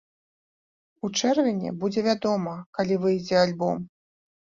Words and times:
У 1.09 1.09
чэрвені 1.19 1.75
будзе 1.85 2.07
вядома, 2.09 2.57
калі 2.81 3.01
выйдзе 3.07 3.35
альбом. 3.47 3.77